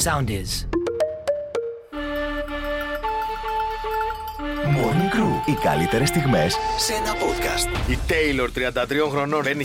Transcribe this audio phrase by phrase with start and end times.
[0.00, 0.64] Sound is.
[4.76, 5.48] Morning Crew.
[5.48, 7.90] Οι καλύτερες στιγμές σε ένα podcast.
[7.90, 8.48] Η Taylor
[9.04, 9.64] 33 χρονών παίρνει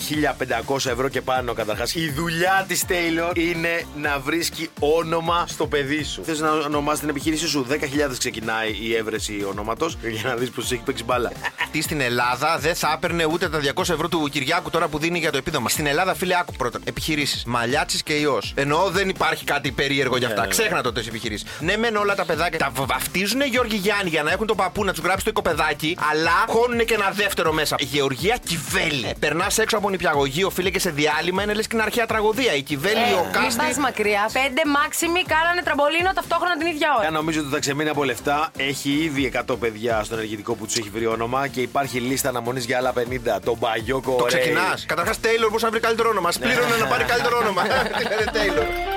[0.67, 1.95] 1500 ευρώ και πάνω καταρχάς.
[1.95, 6.23] Η δουλειά της Taylor είναι να βρίσκει όνομα στο παιδί σου.
[6.23, 10.61] Θες να ονομάσει την επιχείρησή σου, 10.000 ξεκινάει η έβρεση ονόματος για να δεις πω
[10.61, 11.31] έχει παίξει μπάλα.
[11.71, 15.19] Τι στην Ελλάδα δεν θα έπαιρνε ούτε τα 200 ευρώ του Κυριάκου τώρα που δίνει
[15.19, 15.69] για το επίδομα.
[15.69, 16.79] Στην Ελλάδα, φίλε, άκου πρώτα.
[16.83, 17.43] Επιχειρήσεις.
[17.45, 18.53] Μαλιάτσι και ιός.
[18.55, 20.39] Εννοώ δεν υπάρχει κάτι περίεργο για αυτά.
[20.41, 20.53] ναι, ναι.
[20.53, 21.47] Ξέχνα τότε τι επιχειρήσεις.
[21.59, 24.93] Ναι, μεν όλα τα παιδάκια τα βαφτίζουν Γιώργη Γιάννη για να έχουν το παππού να
[24.95, 27.75] του γράψει το οικοπεδάκι, αλλά χώνουν και ένα δεύτερο μέσα.
[27.79, 29.13] Η Γεωργία Κιβέλη.
[29.19, 32.53] Περνάς έξω από νηπιαγωγείο, φίλε και σε διάλειμμα, είναι λες και είναι αρχαία τραγωδία.
[32.55, 33.59] Η Κιβέλη, ο Μην Κάστη.
[33.61, 34.29] πας μακριά.
[34.33, 37.11] Πέντε μάξιμοι κάνανε τραμπολίνο ταυτόχρονα την ίδια Αν ώρα.
[37.11, 40.89] νομίζω ότι θα ξεμείνει από λεφτά, έχει ήδη 100 παιδιά στο ενεργητικό που τους έχει
[40.89, 43.39] βρει όνομα και υπάρχει λίστα αναμονής για άλλα 50.
[43.45, 44.39] Τον Παγιόκο Το Ρέι.
[44.39, 44.85] ξεκινάς.
[44.87, 46.29] Καταρχάς, Τέιλορ, πώ να βρει καλύτερο όνομα.
[46.39, 47.61] Πλήρωνε να πάρει καλύτερο όνομα.
[47.97, 48.94] Τι λένε Τέιλορ.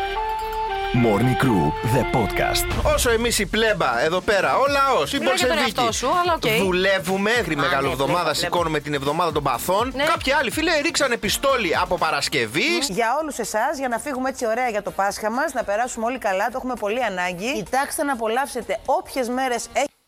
[0.94, 2.92] Morning Crew, the podcast.
[2.94, 5.80] Όσο εμείς η πλέμπα εδώ πέρα, ο λαός, η Μιλά για τον Μπολσεβίκη.
[5.80, 6.62] εαυτό σου, αλλά οκ.
[6.64, 9.92] Δουλεύουμε μέχρι ναι, μεγαλοβδομάδα, βλέπω, σηκώνουμε την εβδομάδα των παθών.
[9.94, 10.04] Ναι.
[10.04, 12.88] Κάποιοι άλλοι φίλε ρίξανε πιστόλι από Παρασκευής.
[12.88, 16.18] Για όλους εσάς, για να φύγουμε έτσι ωραία για το Πάσχα μας, να περάσουμε όλοι
[16.18, 17.52] καλά, το έχουμε πολύ ανάγκη.
[17.54, 19.66] Κοιτάξτε να απολαύσετε όποιες μέρες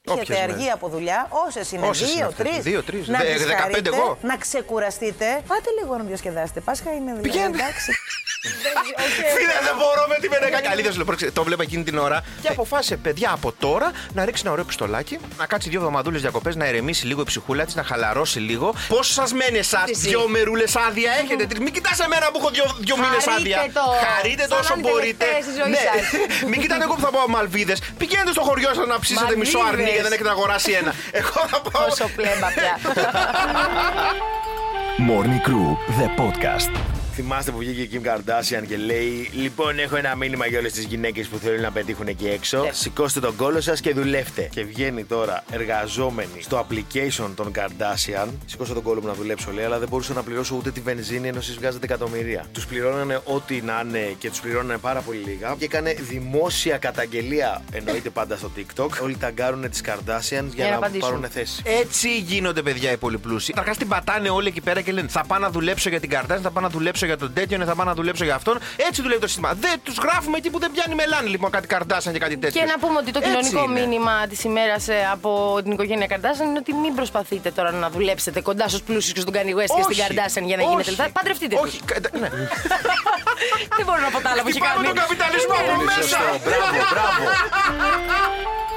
[0.09, 0.73] Όποιες έχετε αργή μέρες.
[0.73, 2.47] από δουλειά, όσες είναι, Όσες είναι δύο, αυτές.
[2.51, 2.63] τρεις.
[2.63, 3.09] Δύο, τρεις.
[3.09, 4.19] Να Δε- τις 15 χαρείτε, εγώ.
[4.23, 5.25] να ξεκουραστείτε.
[5.47, 6.61] Πάτε λίγο να διασκεδάσετε.
[6.61, 7.21] Πάσχα είναι δηλαδή.
[7.23, 7.59] Πηγαίνετε.
[7.63, 7.93] Εντάξει.
[9.37, 10.61] Φίλε, δεν μπορώ με τη μενέκα.
[10.61, 13.91] Καλή δεν σου λέω, πρόσεξε, Το βλέπα εκείνη την ώρα και αποφάσισε, παιδιά, από τώρα
[14.13, 17.65] να ρίξει ένα ωραίο πιστολάκι, να κάτσει δύο εβδομαδούλες διακοπές, να ηρεμήσει λίγο η ψυχούλα
[17.65, 18.75] της, να χαλαρώσει λίγο.
[18.89, 20.09] Πόσο σας μένει εσάς, Εσύ.
[20.09, 21.61] δύο μερούλες άδεια έχετε; Τρεις.
[21.61, 23.73] Μην κοιτάς εμένα που έχω δύο, δύο μήνες Χαρείτε άδεια.
[23.73, 23.81] το.
[24.15, 25.25] Χαρείτε το Σαν όσο να είναι μπορείτε.
[25.25, 25.31] Ναι.
[25.31, 26.03] τελευταίες στη ζωή σας.
[26.51, 27.79] Μην κοιτάτε εγώ που θα πάω Μαλβίδες.
[27.99, 29.79] Πηγαίνετε στο χωριό σας να ψήσετε μισό Μαλβίδες.
[29.81, 30.93] αρνί γιατί δεν έχετε αγοράσει ένα.
[31.21, 31.85] Εγώ θα πάω.
[31.89, 32.75] Πόσο πλέμπα πια.
[35.11, 35.69] Morning Crew,
[36.01, 37.00] the podcast.
[37.21, 40.85] Θυμάστε που βγήκε η Kim Kardashian και λέει: Λοιπόν, έχω ένα μήνυμα για όλες τις
[40.85, 42.69] γυναίκες που θέλουν να πετύχουν εκεί έξω.
[42.71, 44.49] Σηκώστε τον κόλο σας και δουλεύτε.
[44.55, 48.29] Και βγαίνει τώρα εργαζόμενη στο application των Kardashian.
[48.47, 51.29] Σηκώστε τον κόλο μου να δουλέψω, λέει, αλλά δεν μπορούσα να πληρώσω ούτε τη βενζίνη
[51.29, 52.45] ενώ εσείς βγάζετε εκατομμυρία.
[52.53, 55.55] Τους πληρώνανε ό,τι να είναι και τους πληρώνανε πάρα πολύ λίγα.
[55.59, 58.89] Και έκανε δημόσια καταγγελία, εννοείται πάντα στο TikTok.
[59.03, 61.09] Όλοι ταγκάρουν τις Kardashian για, Για να να, απαντήσουν.
[61.09, 61.63] πάρουν θέση.
[61.65, 63.53] Έτσι γίνονται παιδιά οι πολυπλούσιοι.
[63.53, 66.41] Καταρχά την πατάνε όλοι εκεί πέρα και λένε Θα πάω να δουλέψω για την καρτάζ,
[66.41, 68.59] θα πάω να δουλέψω για τον τέτοιον, θα πάω να δουλέψω για αυτόν.
[68.89, 69.51] Έτσι δουλεύει το σύστημα.
[69.61, 72.61] Δεν τους γράφουμε εκεί που δεν πιάνει μελάνη λοιπόν κάτι καρτάσαν και κάτι τέτοιο.
[72.61, 73.81] Και να πούμε ότι το Έτσι κοινωνικό είναι.
[73.81, 78.69] μήνυμα της ημέρας από την οικογένεια Καρδάσαν είναι ότι μην προσπαθείτε τώρα να δουλέψετε κοντά
[78.69, 80.01] στους πλούσιους και στον Kanye West και στην Όχι.
[80.01, 80.71] Καρδάσαν για να Όχι.
[80.71, 81.11] γίνετε λεφτά.
[81.13, 81.65] Παντρευτείτε τους.
[81.65, 82.29] Όχι, κα- ναι.
[83.77, 84.87] Δεν μπορώ να πω τα άλλα που έχει Χτυπάμε κάνει.
[84.89, 86.01] τον καπιταλισμό από Πολύ μέσα.
[86.03, 86.25] σωστό.
[86.45, 87.23] Μπράβο, μπράβο.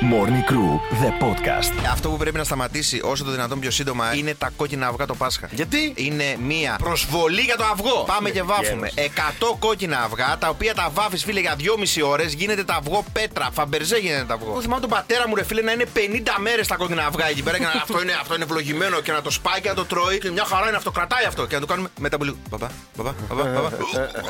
[0.00, 1.72] Morning Crew, the podcast.
[1.92, 5.14] Αυτό που πρέπει να σταματήσει όσο το δυνατόν πιο σύντομα είναι τα κόκκινα αυγά το
[5.14, 5.48] Πάσχα.
[5.50, 8.04] Γιατί; Είναι μία προσβολή για το αυγό.
[8.06, 8.90] Πάμε και βάφουμε.
[8.94, 12.32] 100 κόκκινα αυγά τα οποία τα βάφεις φίλε για 2,5 ώρες.
[12.32, 13.48] Γίνεται τα αυγό πέτρα.
[13.52, 14.50] Φαμπερζέ γίνεται τα αυγό.
[14.50, 15.98] Εγώ θυμάμαι τον πατέρα μου ρε φίλε να είναι 50
[16.40, 19.22] μέρες τα κόκκινα αυγά εκεί πέρα και να, αυτό, είναι, αυτό είναι ευλογημένο και να
[19.22, 20.18] το σπάει και να το τρώει.
[20.18, 21.46] Και μια χαρά είναι αυτό, κρατάει αυτό.
[21.46, 22.36] Και να το κάνουμε μετά από λίγο.
[22.50, 22.66] Μπαμπά,
[22.96, 23.68] μπαμπά, μπαμπά, μπαμπά.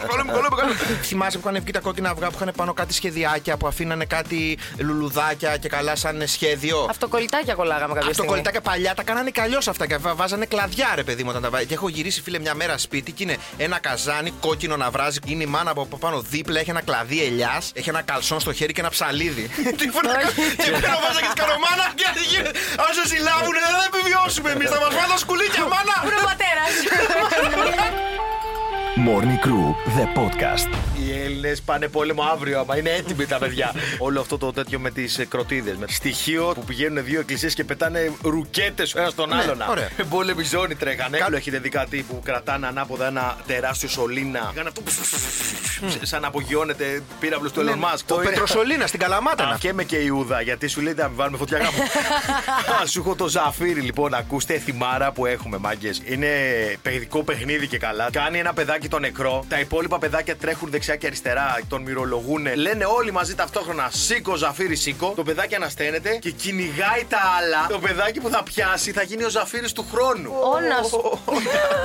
[0.08, 0.74] Καλούμε, καλούμε, καλούμε.
[1.02, 4.58] Θυμάσαι που είχαν βγει τα κόκκινα αυγά που είχαν πάνω κάτι σχεδιάκια που αφήνανε κάτι
[4.78, 6.86] λουλουδάκια και καλά σαν σχέδιο.
[6.90, 8.10] Αυτοκολλητάκια κολλάγαμε κάποια στιγμή.
[8.20, 9.86] Αυτοκολλητάκια παλιά τα κάνανε κι αλλιώς αυτά.
[9.86, 11.66] Και βα- βάζανε κλαδιά, ρε παιδί μου, όταν τα βάζει.
[11.66, 15.18] Και έχω γυρίσει, φίλε, μια μέρα σπίτι και είναι ένα καζάνι κόκκινο να βράζει.
[15.26, 18.52] Είναι η μάνα από από πάνω δίπλα, έχει ένα κλαδί ελιάς, έχει ένα καλσόν στο
[18.52, 19.50] χέρι και ένα ψαλίδι.
[19.82, 20.12] Τίποτα.
[20.64, 22.58] Και πέρα βάζα και σκαρομάνα και γίνεται.
[22.84, 24.68] Αν σε συλλάβουν, δεν θα επιβιώσουμε εμείς.
[24.70, 25.94] Θα μας βάλουν τα σκουλίκια, μάνα.
[26.02, 26.72] Πού είναι ο πατέρας.
[29.06, 30.68] Morning Crew, the podcast.
[31.06, 33.74] Οι Έλληνες πάνε πόλεμο αύριο, άμα είναι έτοιμοι τα παιδιά.
[33.98, 35.76] Όλο αυτό το τέτοιο με τις κροτίδες.
[35.76, 39.62] Με στοιχείο που πηγαίνουν δύο εκκλησίες και πετάνε ρουκέτες ο ένας στον Ναι, άλλον.
[39.68, 39.88] ωραία.
[40.10, 41.18] Πόλεμοι ζώνη τρέχανε.
[41.18, 44.52] Καλό έχετε δει κάτι που κρατάνε ανάποδα ένα τεράστιο σωλήνα.
[44.54, 44.82] Κάνει αυτό.
[46.02, 47.76] Σαν να απογειώνεται πύραυλος του Elon Musk.
[47.80, 49.42] Ναι, Το είναι- Πετροσολίνα στην Καλαμάτα.
[49.42, 49.66] είναι Α, αυτό.
[49.66, 51.82] και με και Ιούδα, γιατί σου λέει να μην βάλουμε φωτιά κάπου.
[52.82, 54.14] Α, σου έχω το ζαφύρι, λοιπόν.
[54.14, 56.02] Ακούστε θυμάρα που έχουμε, μάγκες.
[56.04, 56.28] Είναι
[56.82, 58.08] παιδικό παιχνίδι και καλά.
[58.12, 59.44] Κάνει ένα παιδάκι το νεκρό.
[59.48, 62.46] Τα υπόλοιπα παιδάκια τρέχουν δεξιά και αριστερά, τον μυρολογούν.
[62.56, 65.12] Λένε όλοι μαζί ταυτόχρονα σήκω, ζαφύρι, σήκω.
[65.16, 67.66] Το παιδάκι ανασταίνεται και κυνηγάει τα άλλα.
[67.68, 70.32] Το παιδάκι που θα πιάσει θα γίνει ο ζαφύρις του χρόνου.
[70.54, 70.90] Όνας.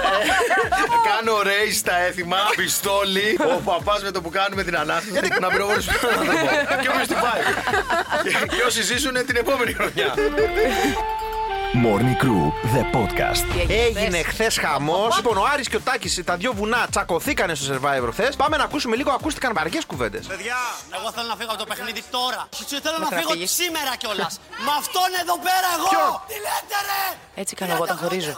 [1.07, 3.37] Κάνω ρέι στα έθιμα, πιστόλι.
[3.57, 5.27] Ο παπάς με το που κάνουμε την ανάσταση.
[5.39, 6.45] να πυροβολήσουμε τον άνθρωπο.
[6.81, 7.41] Και όποιο την πάει.
[8.23, 10.13] Και- Και όσοι ζήσουν την επόμενη χρονιά.
[11.73, 12.43] Morning Crew,
[12.75, 13.43] the podcast.
[13.69, 15.15] Έγινε χθες χαμός.
[15.15, 18.35] Λοιπόν, ο Άρης και ο Τάκης, τα δύο βουνά, τσακωθήκανε στο survivor χθες.
[18.35, 20.25] Πάμε να ακούσουμε λίγο, ακούστηκαν βαριές κουβέντες.
[20.27, 20.55] Παιδιά,
[20.97, 22.47] εγώ θέλω να φύγω από το παιχνίδι τώρα.
[22.69, 23.51] Και θέλω να Μέχρι να φύγω φύγεις.
[23.61, 24.39] σήμερα κιόλας.
[24.65, 25.89] Με αυτόν εδώ πέρα εγώ!
[25.93, 27.03] Ποιον; Τι λέτε, ρε!
[27.41, 28.33] Έτσι κάνω εγώ όταν χωρίζω.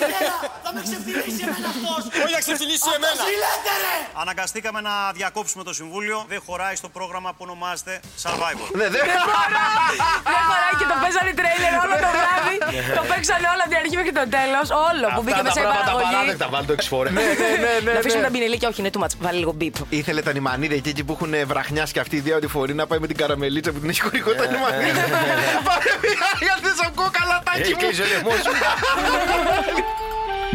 [0.00, 2.00] Καριέρα, θα με ξεφτυλίσει εμένα αυτός.
[2.24, 3.22] Όχι να ξεφτυλίσει Αυτός εμένα.
[3.30, 3.96] Τι λέτε, ρε!
[4.22, 6.16] Αναγκαστήκαμε να διακόψουμε το συμβούλιο.
[6.32, 8.66] Δεν χωράει στο πρόγραμμα που ονομάζεται Survivor.
[8.80, 9.02] Ναι, δεν.
[10.32, 12.53] Δεν χωράει και το παίζανε τρέιλερ όλο το βράδυ.
[12.98, 14.66] Το παίξανε όλα από την αρχή μέχρι το τέλος.
[14.88, 16.14] Όλο που μπήκε Αυτά τα μέσα η πράγματα παραγωγή.
[16.14, 17.08] παράδεκτα, βάλτε το εξφορέ.
[17.16, 18.28] Ναι, ναι, ναι, ναι, Να αφήσουμε ναι.
[18.28, 19.14] τα μπινελίκια, όχι είναι too much.
[19.26, 19.76] Βάλει λίγο μπίπ.
[20.00, 22.84] Ήθελε τα νημανίδια εκεί, εκεί που έχουν βραχνιάσει και αυτή η ιδέα ότι φορεί να
[22.90, 25.04] πάει με την καραμελίτσα που την έχει χωρικό τα νημανίδια.
[25.68, 27.74] Πάρε μια γιατί σε ακούω καλατάκι Έχει
[28.24, 28.32] μου.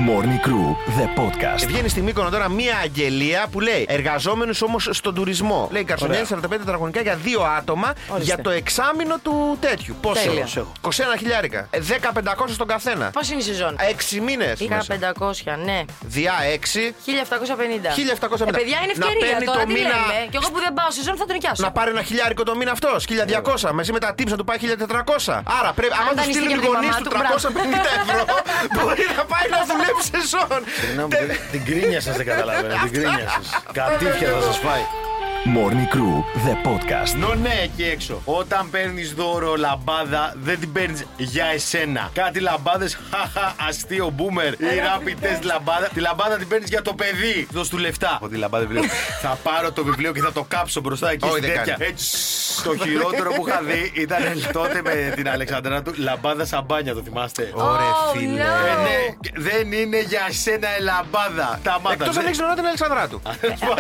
[0.08, 0.68] Morning Crew,
[1.00, 1.66] the podcast.
[1.68, 5.68] Βγαίνει στη Μύκονο τώρα μία αγγελία που λέει Εργαζόμενου όμως στον τουρισμό.
[5.72, 8.24] Λέει Καρσονιέλη 45 τετραγωνικά για δύο άτομα Ορίστε.
[8.34, 9.96] για το εξάμεινο του τέτοιου.
[10.02, 10.48] Πόσο; Τέλεια.
[10.82, 11.68] 21 χιλιάρικα.
[11.70, 13.10] Ε, 10-500 στον καθένα.
[13.14, 14.60] Πώς είναι η σεζόν; 6 μήνες.
[14.60, 15.84] 1500, ναι.
[16.02, 16.94] Διά 6.
[17.06, 17.94] 1750.
[17.96, 18.48] 1750.
[18.48, 20.28] Ε, παιδιά είναι Να ευκαιρία παίρνει τώρα, το τι μήνα- λέμε.
[20.32, 21.64] Και εγώ που δεν πάω σεζόν θα τον νοικιάσω.
[21.64, 23.06] Να πάρει ένα χιλιάρικο το μήνα αυτός.
[23.06, 23.72] 1200.
[23.74, 25.44] Μαζί με τα tips να του πάει 1400.
[25.60, 27.36] Άρα πρέπει, άμα τους δανειστεί στείλουν οι και από τη γονείς μαμά του του, μπράβο.
[27.36, 28.24] 350 ευρώ,
[28.76, 29.60] μπορεί να πάει να
[29.90, 30.62] δουλέψει σεζόν.
[30.82, 32.74] Συγγνώμη, την- Την κρίνια σας δεν καταλαβαίνω.
[32.84, 33.64] Την κρίνια σας.
[33.74, 34.84] Κατήφια θα σας φάει.
[35.46, 37.16] Morning Crew, the podcast.
[37.18, 38.22] Νο ναι, εκεί έξω.
[38.26, 42.10] Όταν παίρνεις δώρο λαμπάδα, δεν την παίρνεις για εσένα.
[42.14, 44.52] Κάτι λαμπάδες, χαχα, αστείο, boomer.
[44.54, 45.88] Ή rapid test λαμπάδα.
[45.94, 47.48] Τη λαμπάδα την παίρνεις για το παιδί.
[47.52, 48.16] Δώσ' του λεφτά.
[48.16, 48.90] Από τη λαμπάδα βιβλίο.
[49.22, 51.74] θα πάρω το βιβλίο και θα το κάψω μπροστά εκεί Όχι, στην δεν τέτοια.
[51.74, 51.90] κάνει.
[51.92, 52.08] Έτσι.
[52.64, 54.22] Το χειρότερο που είχα δει ήταν
[54.54, 57.52] τότε με την Αλεξανδρά του λαμπάδα σαμπάνια, το θυμάστε.
[57.54, 57.72] Ωραία,
[58.14, 58.42] Oh, φίλε.
[58.44, 58.70] no.
[58.70, 61.60] Ε, ναι, δεν είναι για σένα η λαμπάδα.
[61.64, 61.94] Τα μάτα.
[61.94, 63.22] Εκτός αν έχεις γνωρίσει την Αλεξανδρά του.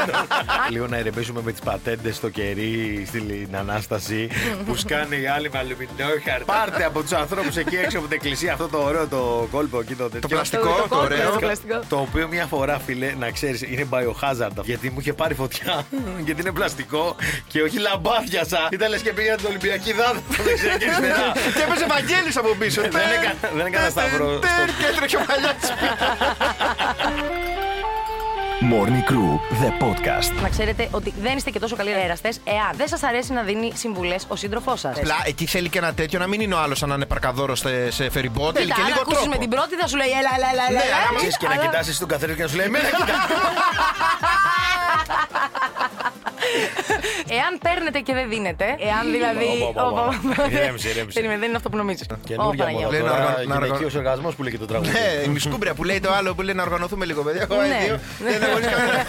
[0.73, 4.27] Λίγο να ηρεμήσουμε με τις πατέντες στο κερί στην Ανάσταση
[4.65, 6.43] που σκάνε οι άλλοι με αλουμινόχαρ.
[6.45, 9.95] Πάρτε από τους ανθρώπους εκεί έξω από την εκκλησία αυτό το ωραίο το κόλπο εκεί
[9.95, 10.27] το Το τέτοιο.
[10.27, 11.31] πλαστικό, το το κόλπο, ωραίο.
[11.31, 11.79] το πλαστικό.
[11.89, 14.63] Το οποίο μια φορά, φίλε, να ξέρεις, είναι biohazard.
[14.63, 15.85] Γιατί μου είχε πάρει φωτιά.
[16.25, 17.15] γιατί είναι πλαστικό
[17.47, 18.67] και όχι λαμπάδιασα.
[18.71, 21.31] Ήταν λες και πήγα την Ολυμπιακή δάδα στο δεξιά και αριστερά.
[21.55, 22.81] Και έπαιζε Βαγγέλης από πίσω.
[22.81, 24.39] Δεν έκανα- δεν έκανα σταυρό.
[24.39, 25.55] Τερ, Και έτρεχε ο παλιάς.
[28.61, 30.41] Morning Crew, the podcast.
[30.41, 33.71] Να ξέρετε ότι δεν είστε και τόσο καλοί εραστέ εάν δεν σας αρέσει να δίνει
[33.75, 34.97] συμβουλές ο σύντροφός σας.
[34.97, 37.59] Απλά εκεί θέλει και ένα τέτοιο να μην είναι ο άλλος σαν να είναι παρκαδόρος
[37.59, 38.55] σε, σε φεριμπότ.
[38.57, 39.29] Θέλει και αν λίγο ακούσει τρόπο.
[39.31, 40.79] με την πρώτη θα σου λέει έλα, έλα, έλα, έλα.
[40.79, 42.89] Ναι, έλα, άμα Ξέρεις και να αλλά- κοιτάσεις τον καθένα και να σου λέει Εμένα
[42.97, 43.15] κοιτά.
[47.37, 49.47] Εάν παίρνετε και δεν δίνετε, εάν δηλαδή.
[49.69, 50.17] Όπα, όπα, όπα.
[50.31, 50.51] Όπα.
[50.51, 51.13] Ηρέμησε, ηρέμησε.
[51.17, 52.05] Περίμενε, δεν είναι αυτό που νομίζεις.
[52.25, 52.91] Καινούργια μου.
[52.91, 54.91] Λέει να οργανω- να Γυναικείο οργασμός που λέει και το τραγούδι.
[54.91, 57.41] Ναι, η σκούμπρια που λέει το άλλο που λέει να οργανωθούμε λίγο, παιδιά.
[57.51, 57.79] Εγώ Ναι.
[57.85, 57.99] δύο.
[58.25, 59.03] Δεν έχω κανένα.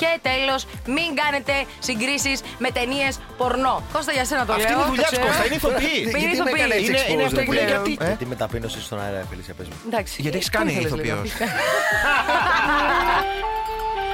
[0.00, 0.60] Και τέλος,
[0.96, 3.82] μην κάνετε συγκρίσεις με ταινίες πορνό.
[3.92, 4.72] Κώστα για σένα το Αυτή λέω.
[4.72, 5.26] είναι η δουλειά το της ξέρω.
[5.32, 5.98] Κώστα, είναι ηθοποιή.
[6.00, 6.54] Είναι Γιατί με ηθοποιή.
[6.60, 7.76] έκανε έτσι Είναι- είναι expose, αυτό που ρε, λέει φίλε.
[7.76, 9.76] γιατί- Γιατί με ταπείνωσε στον αέρα, Φελίσια, πες μου.
[9.88, 10.14] Εντάξει.
[10.24, 11.20] Γιατί έχεις Ε, κάνει τι θέλεις, ηθοποιός.
[11.22, 11.50] λίγο.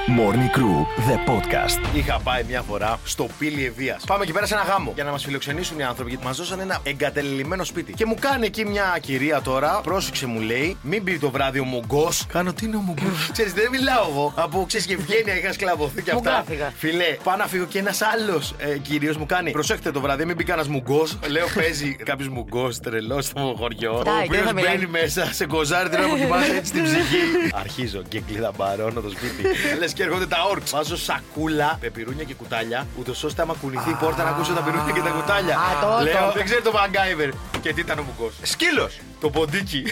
[0.07, 1.95] Morning Crew, the podcast.
[1.95, 3.99] Είχα πάει μια φορά στο πύλι Ευεία.
[4.07, 6.09] Πάμε εκεί πέρα σε ένα γάμο για να μας φιλοξενήσουν οι άνθρωποι.
[6.09, 7.93] Γιατί μας δώσαν ένα εγκατελειμμένο σπίτι.
[7.93, 11.63] Και μου κάνει εκεί μια κυρία τώρα, πρόσεξε μου λέει, μην πει το βράδυ ο
[11.63, 12.25] Μουγκός.
[12.31, 14.33] Κάνω τι είναι ο Μουγκός; Ξέρεις, δεν μιλάω εγώ.
[14.35, 16.31] Από ξέρεις και ευγένεια είχα σκλαβωθεί και αυτά.
[16.31, 16.73] Μουγκάφυγα.
[16.77, 19.51] Φιλέ, πάω να φύγω και ένας άλλος ε, κυρίω μου κάνει.
[19.51, 21.17] Προσέχτε το βράδυ, μην μπει κανένας Μουγκός.
[21.29, 23.93] Λέω, παίζει κάποιος Μουγκός τρελός στο χωριό.
[23.93, 24.75] Ο Κοιτάει, και οποίο δεν θα μιλάει.
[24.77, 27.17] μπαίνει μέσα σε κοζάρι την ώρα που κοιμάσαι έτσι στην ψυχή.
[27.53, 29.43] Αρχίζω και κλειδαμπαρώνω το σπίτι.
[29.79, 30.71] Λες και έρχονται τα όρξ.
[30.71, 34.61] Βάζω σακούλα με πυρούνια και κουτάλια, ούτως ώστε άμα κουνηθεί η πόρτα να ακούσω τα
[34.61, 35.55] πυρούνια και τα κουτάλια.
[35.57, 36.31] Α, το, Λέω, το.
[36.35, 37.29] δεν ξέρει το Μαγκάιβερ.
[37.61, 38.33] Και τι ήταν ο Μουγκός.
[38.41, 38.99] Σκύλος.
[39.21, 39.83] Το ποντίκι.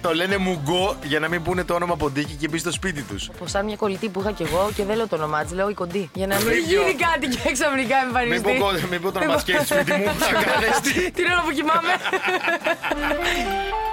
[0.00, 3.30] το λένε Μουγκό για να μην πούνε το όνομα ποντίκι και μπει στο σπίτι τους.
[3.38, 5.68] Πω σαν μια κολλητή που είχα κι εγώ και δεν λέω το όνομά της, λέω
[5.68, 6.10] η κοντή.
[6.14, 8.58] Για να μην Βρήκε ο- γίνει κάτι και ξαφνικά Μην εμφανιστεί.
[8.58, 10.12] πω, μην πω το όνομα σκέφτη του σπίτι μου.
[10.18, 11.10] Θα κάνεις τι.
[11.10, 11.92] Την ώρα που κοιμάμαι.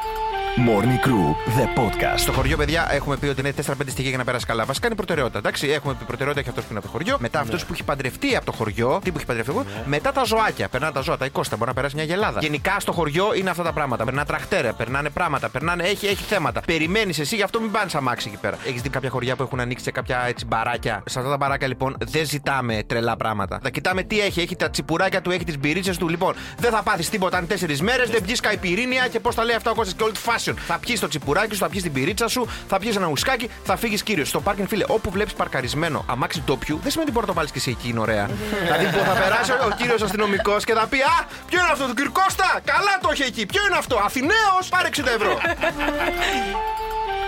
[0.58, 2.18] Morning Crew, the podcast.
[2.18, 4.66] Στο χωριό, παιδιά, έχουμε πει ότι είναι 4-5 στοιχεία για να περάσει καλά.
[4.66, 5.38] Βασικά είναι προτεραιότητα.
[5.38, 7.18] Εντάξει, έχουμε πει προτεραιότητα έχει αυτό που είναι από το χωριό.
[7.20, 9.00] Μετά αυτό που έχει παντρευτεί από το χωριό.
[9.04, 9.66] Τι που έχει παντρευτεί εγώ.
[9.86, 10.68] Μετά τα ζωάκια.
[10.68, 11.56] Περνάνε τα ζώα, τα οικόστα.
[11.56, 12.40] Μπορεί να περάσει μια γελάδα.
[12.42, 14.04] Γενικά στο χωριό είναι αυτά τα πράγματα.
[14.04, 16.62] Περνάνε τραχτέρα, περνάνε πράγματα, περνάνε, έχει, έχει θέματα.
[16.62, 18.58] Περιμένεις εσύ, γι' αυτό μην πάνε αμάξι εκεί πέρα.
[18.66, 21.68] Έχεις δει κάποια χωριά που έχουν ανοίξει σε κάποια έτσι μπαράκια; Σε αυτά τα μπαράκια
[21.68, 23.60] λοιπόν δεν ζητάμε τρελά πράγματα.
[23.64, 24.42] Θα κοιτάμε τι έχει.
[24.42, 26.08] Έχει τα τσιπουράκια του, έχει τις μπυρίτσε του.
[26.08, 29.56] Λοιπόν, δεν θα πάθεις τίποτα αν τέσσερις μέρες δεν βγεις καϊπυρίνια και πώς τα λέει
[29.56, 30.58] αυτά ο Κώστας και old fashion.
[30.68, 33.76] Θα πιεις το τσιπουράκι σου, θα πιεις την πυρίτσα σου, θα πιεις ένα ουσκάκι, θα
[33.76, 34.28] φύγεις κύριος.
[34.28, 37.52] Στο πάρκινγκ, φίλε, όπου βλέπεις παρκαρισμένο αμάξι ντόπιου, δεν σημαίνει ότι μπορεί να το βάλεις
[37.52, 38.30] και εσύ εκεί, είναι ωραία.
[38.64, 41.96] δηλαδή που θα περάσει ο κύριος αστυνομικός και θα πει Α, ποιο είναι αυτό, τον
[41.96, 42.60] κύριο Κώστα!
[42.64, 45.38] Καλά το έχει εκεί, ποιο είναι αυτό, Αθηναίος, πάρε 60 ευρώ.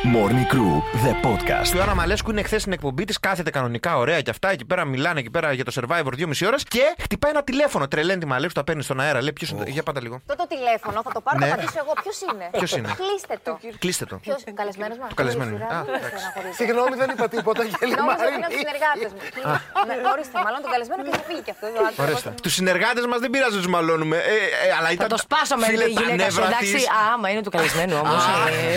[0.03, 0.73] Morning Crew,
[1.05, 1.67] the podcast.
[1.67, 4.49] Η Ιωάννα Μαλέσκου είναι χθες στην εκπομπή της, κάθεται κανονικά, ωραία και αυτά.
[4.51, 7.87] Εκεί πέρα μιλάνε εκεί πέρα για το survivor 2,5 ώρες και χτυπάει ένα τηλέφωνο.
[7.87, 9.19] Τρελαίνει τη Μαλέσκου, τα παίρνει στον αέρα.
[9.21, 9.63] Λέει ποιος είναι.
[9.67, 10.15] Για πάτα λίγο.
[10.15, 11.45] Αυτό το τηλέφωνο θα το πάρω, Ναι.
[11.47, 11.93] θα πατήσω εγώ.
[12.03, 13.53] Ποιος είναι; Ποιος είναι; Κλείστε το.
[13.83, 14.15] Κλείστε το.
[14.25, 15.07] Ποιο καλεσμένος μας.
[15.09, 15.67] Το καλεσμένο είναι.
[15.75, 15.79] Α,
[16.59, 18.43] Συγγνώμη, δεν είπα τίποτα, Γέλη Νόμιζα ότι είναι Μαρίνη.
[18.45, 19.19] από τους συνεργάτες μου.
[19.87, 21.65] Ναι, Ορίστε, μάλλον τον καλεσμένο και θα φύγει και αυτό.
[21.71, 22.29] εδώ, άντε, Ορίστε.
[22.29, 24.17] εγώ- Τους συνεργάτες μας δεν πειράζει να τους μαλώνουμε.
[24.33, 25.07] Ε, ε, αλλά Θα ήταν.
[25.15, 26.73] το σπάσω με φίλε, τη τα γυναίκα σου, νεύρα εντάξει.
[26.75, 26.83] της.
[26.99, 28.21] Α, άμα είναι του καλεσμένου όμως.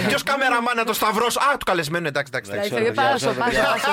[0.09, 1.41] Ποιος καμεραμάν να το σταυρώσω.
[1.41, 2.51] Α, του καλεσμένου, εντάξει, εντάξει.
[2.51, 2.75] εντάξει.
[2.75, 3.91] Φύγε πάσο, πάσο, πάσο.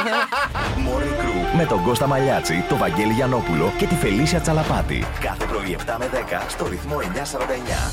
[0.88, 5.06] Morning Crew με τον Κώστα Μαλιάτση, τον Βαγγέλη Γιανόπουλο και τη Φελίσια Τσαλαπάτη.
[5.20, 7.06] Κάθε πρωί 7 με 10 στο ρυθμό 949.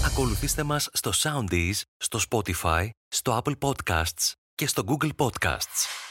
[0.07, 6.08] Ακολουθήστε μας στο Soundees, στο Spotify, στο Apple Podcasts και στο Google Podcasts.